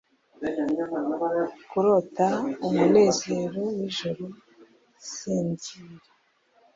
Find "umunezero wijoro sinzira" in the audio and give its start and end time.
2.67-5.97